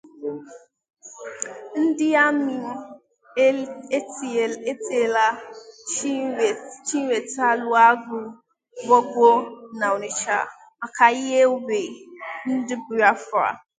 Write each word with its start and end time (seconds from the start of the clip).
Ndị 1.83 2.07
Amị̀ 2.23 2.65
Etiela 4.77 5.27
Chiwetalụ 6.85 7.69
Agụ 7.87 8.19
Gwòògwòò 8.85 9.33
n'Onitsha 9.77 10.37
maka 10.81 11.05
Iyì 11.19 11.39
Uwe 11.55 11.79
Ndị 12.51 12.75
Biafra 12.87 13.47